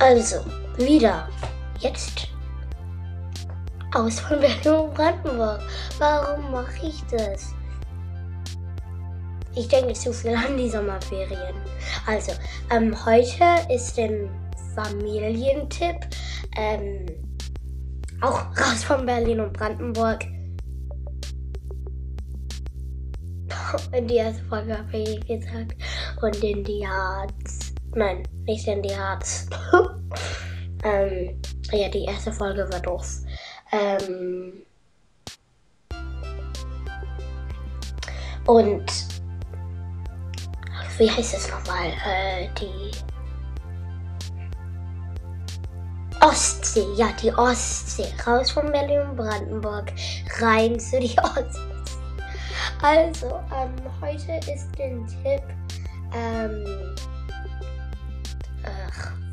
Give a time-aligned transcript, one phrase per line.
[0.00, 0.44] Also,
[0.76, 1.28] wieder.
[1.80, 2.28] Jetzt
[3.94, 5.60] aus von Berlin und Brandenburg.
[5.98, 7.52] Warum mache ich das?
[9.56, 11.56] Ich denke zu viel an die Sommerferien.
[12.06, 12.30] Also,
[12.70, 13.44] ähm, heute
[13.74, 14.30] ist ein
[14.76, 15.96] Familientipp.
[16.56, 17.06] Ähm,
[18.20, 20.24] auch raus von Berlin und Brandenburg.
[23.92, 25.74] In die erste Folge habe ich gesagt.
[26.22, 27.72] Und in die Harz.
[27.94, 29.48] Nein, nicht in die Harz.
[30.84, 31.40] ähm,
[31.72, 33.20] ja, die erste Folge war doof.
[33.72, 34.62] Ähm,
[38.46, 38.86] und
[40.98, 41.92] wie heißt es nochmal?
[42.06, 42.90] Äh, die
[46.20, 48.12] Ostsee, ja, die Ostsee.
[48.26, 49.92] Raus von Berlin und Brandenburg,
[50.40, 51.60] rein zu die Ostsee.
[52.82, 55.42] Also, ähm, heute ist der Tipp
[56.14, 56.94] ähm,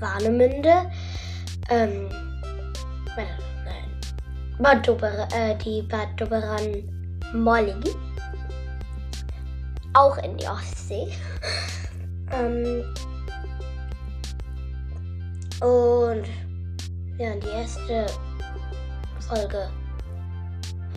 [0.06, 0.92] Warnemünde.
[1.70, 2.09] Ähm,
[3.17, 3.25] äh,
[3.66, 3.89] nein.
[4.59, 6.84] Bad Dober, äh, die Bad Doberan
[7.34, 7.73] Molly.
[9.94, 11.08] Auch in die Ostsee.
[12.31, 12.83] ähm,
[15.61, 16.26] und
[17.17, 18.06] ja, die erste
[19.20, 19.70] Folge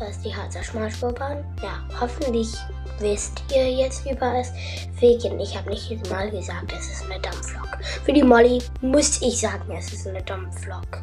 [0.00, 1.44] war es die Harzer Schmalspurbahn.
[1.62, 2.54] Ja, hoffentlich
[2.98, 4.52] wisst ihr jetzt über es.
[5.00, 7.78] Wegen, ich habe nicht mal gesagt, es ist eine Dampflok.
[8.04, 11.02] Für die Molly muss ich sagen, es ist eine Dampflok.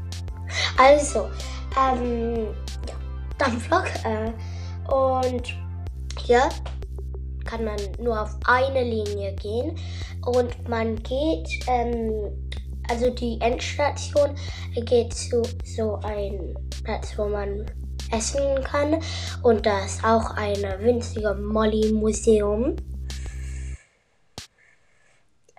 [0.78, 1.29] Also,
[1.79, 2.47] ähm,
[2.88, 2.95] ja,
[3.38, 3.85] Dampflok.
[4.03, 5.53] Äh, und
[6.22, 6.50] hier
[7.45, 9.78] kann man nur auf eine Linie gehen.
[10.25, 12.31] Und man geht, ähm,
[12.89, 14.35] also die Endstation
[14.75, 17.66] geht zu so ein Platz, wo man
[18.11, 19.01] essen kann.
[19.43, 22.75] Und da ist auch ein winzige Molly-Museum.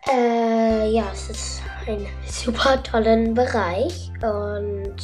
[0.09, 4.11] Äh, ja, es ist ein super tollen Bereich.
[4.23, 4.97] Und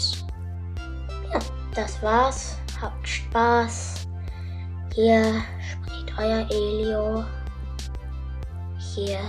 [1.32, 1.38] ja,
[1.75, 2.56] das war's.
[2.80, 4.09] Habt Spaß.
[4.94, 7.24] Hier spricht euer Elio.
[8.94, 9.20] Hier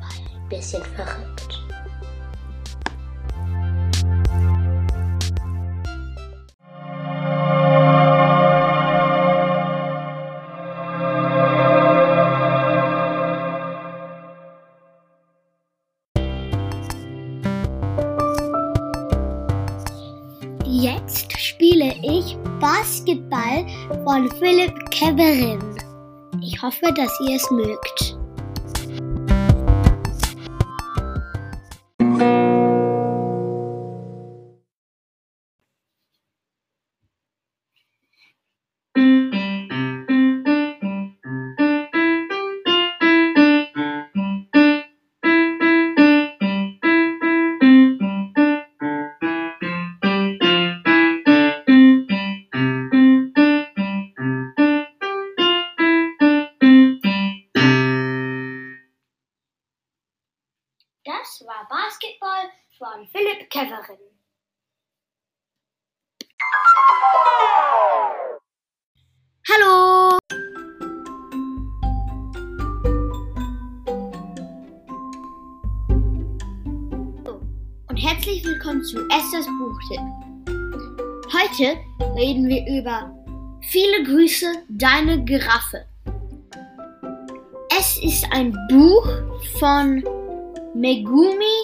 [0.00, 1.62] war ein bisschen verrückt.
[24.04, 25.60] Von Philipp Keverin.
[26.42, 28.17] Ich hoffe, dass ihr es mögt.
[61.48, 63.96] War Basketball von Philipp Keverin.
[69.48, 70.18] Hallo!
[77.88, 80.00] Und herzlich willkommen zu Esthers Buchtipp.
[81.32, 81.78] Heute
[82.14, 83.14] reden wir über
[83.70, 85.86] Viele Grüße, deine Giraffe.
[87.70, 89.08] Es ist ein Buch
[89.58, 90.04] von
[90.78, 91.56] Megumi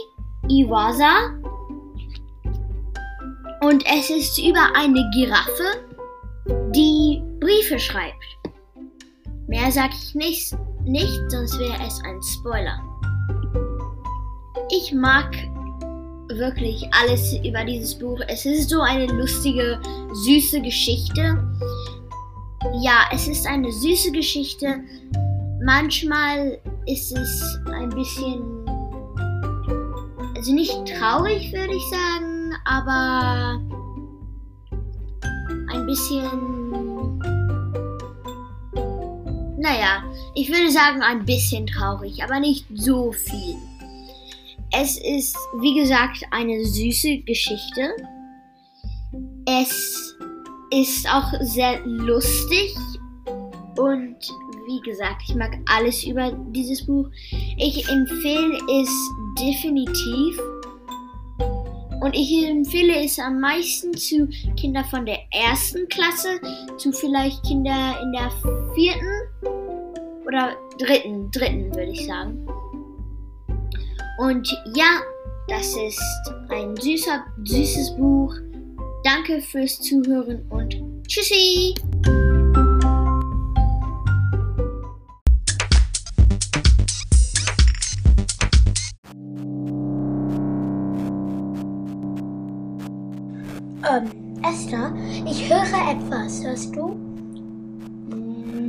[0.49, 1.39] Iwasa
[3.61, 5.87] und es ist über eine Giraffe,
[6.75, 8.25] die Briefe schreibt.
[9.47, 12.81] Mehr sage ich nicht, nicht, sonst wäre es ein Spoiler.
[14.71, 15.31] Ich mag
[16.31, 18.19] wirklich alles über dieses Buch.
[18.27, 19.81] Es ist so eine lustige,
[20.25, 21.39] süße Geschichte.
[22.83, 24.81] Ja, es ist eine süße Geschichte.
[25.63, 28.54] Manchmal ist es ein bisschen
[30.45, 33.59] also nicht traurig, würde ich sagen, aber
[35.73, 37.19] ein bisschen.
[39.59, 40.05] Naja,
[40.35, 43.57] ich würde sagen ein bisschen traurig, aber nicht so viel.
[44.79, 47.97] Es ist, wie gesagt, eine süße Geschichte.
[49.47, 50.15] Es
[50.73, 52.77] ist auch sehr lustig
[53.79, 54.17] und
[54.67, 57.09] wie gesagt, ich mag alles über dieses Buch.
[57.57, 58.91] Ich empfehle es
[59.39, 60.41] definitiv.
[62.01, 66.41] Und ich empfehle es am meisten zu Kindern von der ersten Klasse,
[66.77, 68.31] zu vielleicht Kinder in der
[68.75, 72.47] vierten oder dritten, dritten würde ich sagen.
[74.19, 75.01] Und ja,
[75.49, 76.01] Das ist
[76.49, 78.35] ein süßer, süßes Buch.
[79.05, 80.75] Danke fürs Zuhören und
[81.07, 81.75] tschüssi!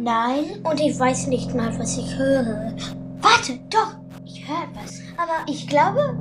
[0.06, 0.62] Nein.
[0.63, 2.75] Und ich weiß nicht mal, was ich höre.
[3.22, 3.96] Warte, doch.
[4.24, 5.02] Ich höre etwas.
[5.18, 6.16] Aber ich glaube,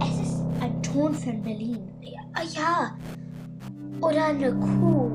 [0.00, 1.78] es ist ein Ton von Berlin.
[2.00, 2.96] Ja, ah, ja.
[4.00, 5.10] Oder eine Kuh.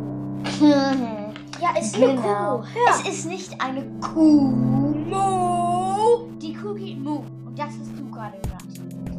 [1.61, 2.57] Ja, es ist eine Genau.
[2.57, 2.65] Kuh.
[2.73, 2.89] Hör.
[2.89, 4.51] Es ist nicht eine Kuh.
[5.09, 6.27] Mo.
[6.41, 7.21] Die Kuh geht Mu.
[7.45, 9.14] Und das hast du gerade gesagt.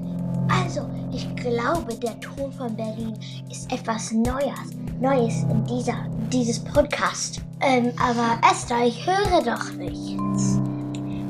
[0.49, 3.15] Also, ich glaube, der Ton von Berlin
[3.51, 4.59] ist etwas Neues.
[5.01, 7.41] Neues in dieser, dieses Podcast.
[7.61, 10.61] Ähm, aber Esther, ich höre doch nichts.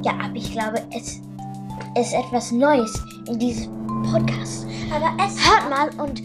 [0.04, 1.20] Ja, aber ich glaube, es
[1.98, 2.92] ist etwas Neues
[3.28, 4.66] in diesem Podcast.
[4.94, 5.46] Aber Esther.
[5.46, 6.18] Hört mal und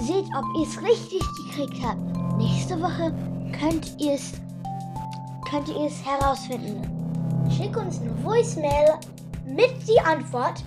[0.00, 1.98] seht, ob ihr es richtig gekriegt habt.
[2.38, 3.12] Nächste Woche
[3.58, 4.32] könnt ihr es
[5.52, 5.68] könnt
[6.06, 6.80] herausfinden.
[7.50, 8.94] Schick uns eine Voicemail
[9.44, 10.64] mit die Antwort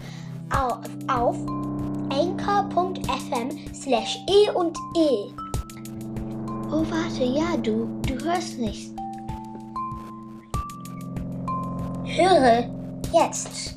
[0.52, 1.36] auf, auf
[2.10, 5.32] anchor.fm slash e und e.
[6.72, 8.92] Oh, warte, ja, du, du hörst nichts.
[12.06, 12.70] Höre
[13.14, 13.76] jetzt.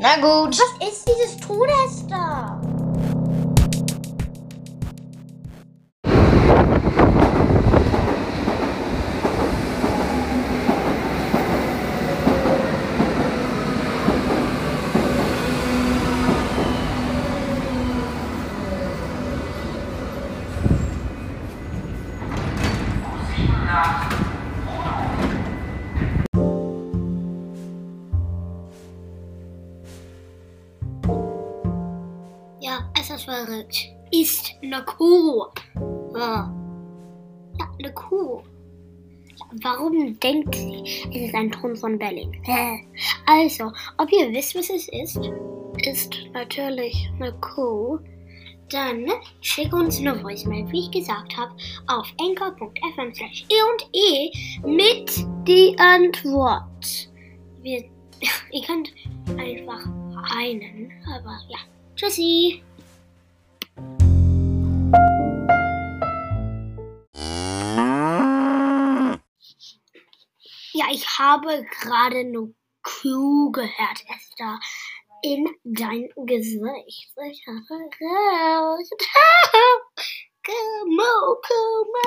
[0.00, 0.58] Na gut.
[0.58, 2.60] Was ist dieses Todester?
[33.48, 35.46] Es ist eine Kuh.
[36.14, 36.52] Ja,
[37.58, 38.42] ja eine Kuh.
[39.62, 42.36] Warum denkt sie, es ist ein Ton von Berlin?
[43.26, 45.18] Also, ob ihr wisst, was es ist,
[45.86, 47.98] ist natürlich eine Kuh.
[48.70, 49.06] Dann
[49.40, 51.52] schick uns eine Voicemail, wie ich gesagt habe,
[51.86, 54.30] auf anchor.fm slash e und e
[54.66, 57.08] mit die Antwort.
[57.62, 57.84] Wir,
[58.52, 58.92] ihr könnt
[59.38, 59.86] einfach
[60.36, 61.58] einen, aber ja.
[61.96, 62.62] Tschüssi.
[70.78, 72.54] Ja, ich habe gerade eine
[72.84, 74.60] Kuh gehört, Esther.
[75.22, 77.10] In dein Gesicht.
[77.32, 78.88] Ich habe raus.
[80.46, 81.98] Come on.